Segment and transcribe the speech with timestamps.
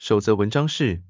[0.00, 1.02] 首则文章是：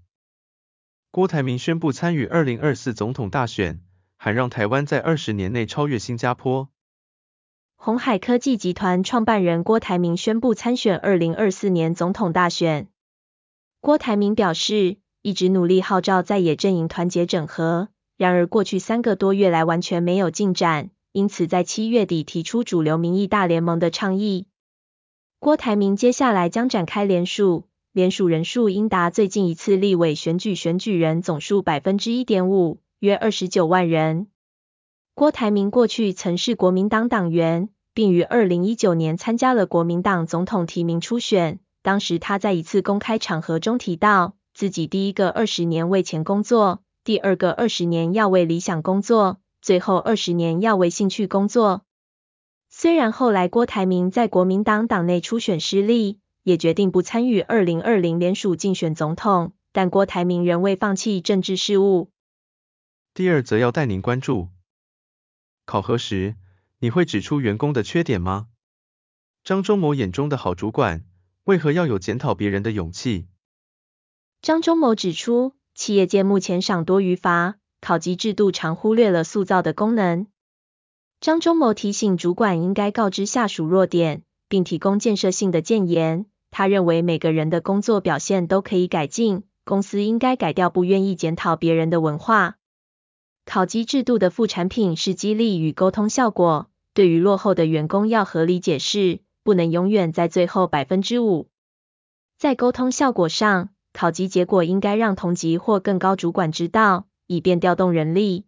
[1.13, 3.81] 郭台铭宣布参与二零二四总统大选，
[4.17, 6.69] 还让台湾在二十年内超越新加坡。
[7.77, 12.89] 鸿海科技集团创办人郭台铭宣布参选二零二四年总统大选。
[13.81, 20.91] 郭台铭表示，一直努力号召在野阵营团结整合，然而过去三个多月来完全没有进展。
[21.13, 24.49] 因此，在七月底提出主流民意大联盟的倡议。
[25.39, 34.29] 郭台铭接下来将展开连署，联署人数应达最近一次立委选举选举人总数百分之一点五，约二十九万人。
[35.13, 41.59] 郭台铭过去曾是国民党党员，并于二零一九年参加了国民党总统提名初选。
[41.83, 49.41] 当时他在一次公开场合中提到，自己第一个二十年为钱工作，第二个二十年要为理想工作。
[49.61, 51.83] 最后二十年要为兴趣工作。
[52.69, 56.21] 虽然后来郭台铭在国民党党内初选失利，
[56.51, 62.11] 也决定不参与二零二零联署竞选总统，但郭台铭仍未放弃政治事务。
[63.15, 64.49] 第二则要带您关注：
[65.65, 66.35] 考核时，
[66.81, 68.49] 你会指出员工的缺点吗？
[69.45, 71.05] 张忠谋眼中的好主管，
[71.45, 73.29] 为何要有检讨别人的勇气？
[74.43, 77.59] 张忠谋指出，企业界目前赏多于罚。
[77.81, 80.27] 考级制度常忽略了塑造的功能。
[81.21, 86.27] 张忠谋提醒主管应该告知下属弱点，并提供建设性的建言。
[86.51, 92.57] 他认为每个人的工作表现都可以改进，公司应该改掉不愿意检讨别人的文化。
[93.45, 101.49] 考绩制度的副产品是激励与沟通效果，对于落后的员工要合理解释，不能永远在最后百分之五。
[102.39, 107.07] 在沟通效果上，考绩结果应该让同级或更高主管知道。
[107.31, 108.47] 以便调动人力。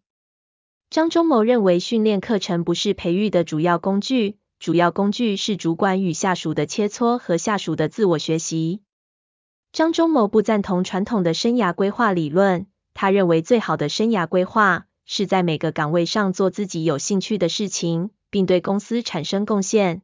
[0.91, 8.81] 张忠谋认为，训练课程不是培育的主要工具，主要工具是主管与下属的切磋和下属的自我学习。
[9.73, 20.03] 张忠谋不赞同传统的生涯规划理论，他认为最好的生涯规划是在每个岗位上做自己有兴趣的事情，并对公司产生贡献。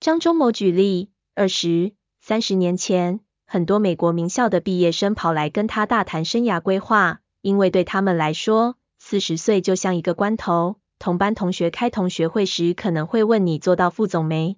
[0.00, 7.20] 张忠谋举例，二十、三十年前，很多美国名校的毕业生跑来跟他大谈生涯规划。
[7.40, 10.76] 因为对他们来说，四十岁就像一个关头。
[11.02, 14.56] 同班同学开同学会时，可能会问你做到副总没？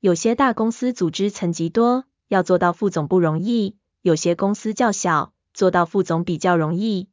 [0.00, 7.08] 有些大公司组织层级多，要做到副总不容易；有些公司较小，做到副总比较容易。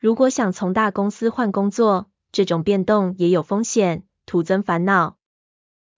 [0.00, 5.16] 如果想从大公司换工作，这种变动也有风险，徒增烦恼。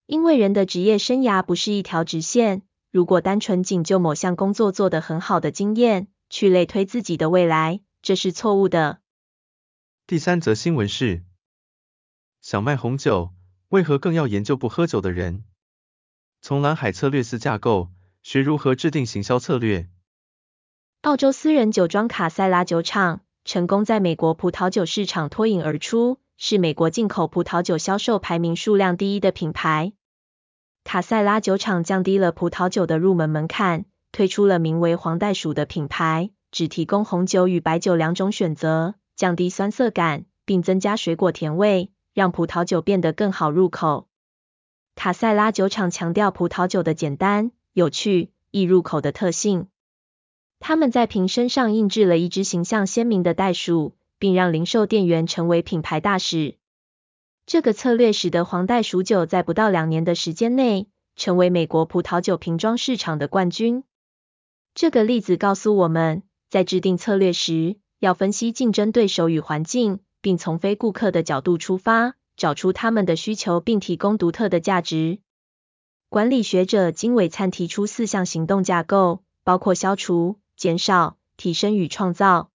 [0.05, 7.81] 因为人的职业生涯不是一条直线，如果单纯仅就某项工作做得很好的经验，去类推自己的未来。
[8.03, 8.99] 这是错误的。
[10.07, 11.25] 第三则新闻是：
[12.47, 13.33] 想卖红酒，
[13.71, 15.43] 为何更要研究不喝酒的人？
[16.41, 17.91] 从蓝海策略四架构，
[18.23, 19.89] 学如何制定行销策略。
[21.01, 29.93] 澳洲私人酒庄卡塞拉酒厂成功在美国葡萄酒市场脱颖而出，是美国进口葡萄酒销售排名数量第一的品牌。
[30.85, 36.31] 卡塞拉酒厂降低了葡萄酒的入门门槛，推出了名为黄袋鼠的品牌。
[36.53, 44.09] 只提供红酒与白酒两种选择，降低酸涩感，并增加水果甜味，让葡萄酒变得更好入口。
[44.95, 49.67] 卡塞拉酒厂强调葡萄酒的简单、有趣、易入口的特性。
[50.59, 56.57] 他们在瓶身上印制了一只形象鲜明的袋鼠，并让零售店员成为品牌大使。
[57.45, 63.85] 这个策略使得黄袋鼠酒在不到两年的时间内，成为美国葡萄酒瓶装市场的冠军。
[64.75, 75.21] 这个例子告诉我们，在制定策略时，要分析竞争对手与环境，并从非顾客的角度出发，找出他们的需求并提供独特的价值。
[76.09, 82.51] 管理学者金伟灿提出四项行动架构，包括消除、减少、提升与创造。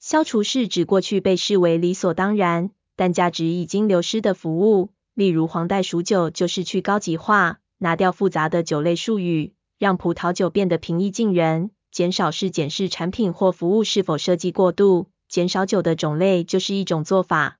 [0.00, 11.70] 消除是指过去被视为理所当然，但价值已经流失的服务，例如黄袋鼠酒就是去高级化，拿掉复杂的酒类术语，让葡萄酒变得平易近人。
[11.90, 17.58] 减少是检视产品或服务是否设计过度，减少酒的种类就是一种做法。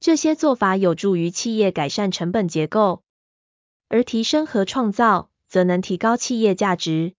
[0.00, 3.02] 这些做法有助于企业改善成本结构，
[3.88, 7.14] 而提升和创造则能提高企业价值。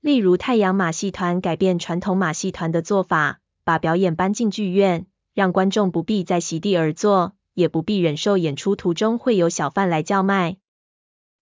[0.00, 10.56] 例如太阳马戏团改变传统马戏团的做法，把表演搬进剧院，让观众不必再席地而坐，也不必忍受演出途中会有小贩来叫卖。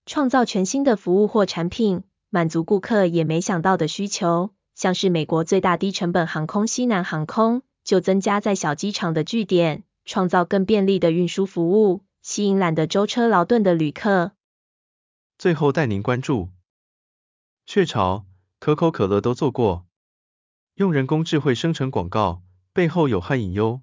[0.05, 4.51] 创造全新的服务或产品，满足顾客也没想到的需求，
[4.81, 14.33] 像是美国最大低成本航空西南航空，就增加在小机场的据点，创造更便利的运输服务，吸引懒得舟车劳顿的旅客。
[15.37, 16.49] 最后带您关注，
[17.67, 18.25] 雀巢、
[18.59, 19.85] 可口可乐都做过，
[20.77, 22.41] 用人工智慧生成广告，
[22.73, 23.83] 背后有汉隐忧？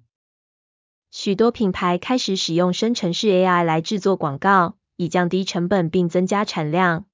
[1.12, 4.74] 许多品牌开始使用生成式 AI 来制作广告。
[4.96, 7.06] 以降低成本并增加产量。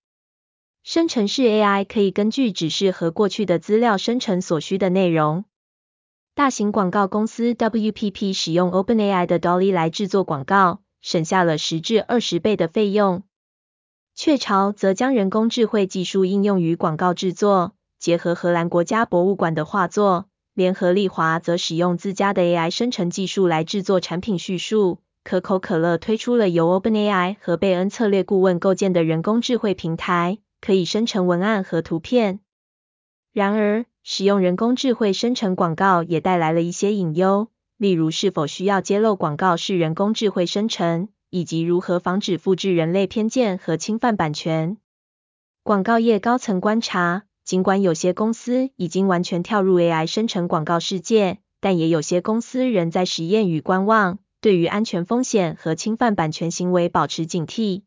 [0.87, 5.47] 生成式 AI 可以根据指示和过去的资料生成所需的内容。
[6.35, 13.23] 大型广告公司 WPP 使用 OpenAI 的 Dolly 来制作广告，省下了十至二十倍的费用。
[14.15, 20.27] 雀巢则将人工智慧技术应用于广告制作，结合荷兰国家博物馆的画作。
[20.53, 24.99] 联合利华则使用自家的 AI 生成技术来制作产品叙述。
[25.25, 32.41] 可口可乐推出了由 OpenAI 和贝恩策略顾问构建的人工智慧平台，可以生成文案和图片。
[33.35, 44.79] 然而，使用人工智慧生成广告也带来了一些隐忧，例如是否需要揭露广告是人工智慧生成，以及如何防止复制人类偏见和侵犯版权。
[45.63, 54.19] 广告业高层观察，尽管有些公司已经完全跳入 AI 生成广告世界，但也有些公司仍在实验与观望。
[54.41, 57.83] 对于安全风险和侵犯版权行为保持警惕。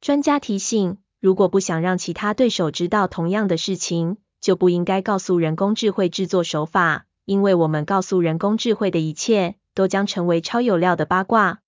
[0.00, 11.60] 专家提醒，如果不想让其他对手知道同样的事情，就不应该告诉人工智慧制作手法，因为我们告诉人工智慧的一切，都将成为超有料的八卦。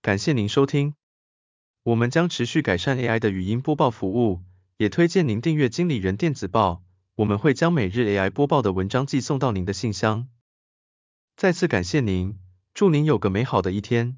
[0.00, 0.94] 感谢您收听，
[1.82, 4.40] 我们将持续改善 AI 的语音播报服务，
[4.78, 6.82] 也推荐您订阅经理人电子报，
[7.16, 10.28] 我们会将每日 AI 播报的文章寄送到您的信箱。
[11.36, 12.38] 再次感谢您。
[12.72, 14.16] 祝您有个美好的一天。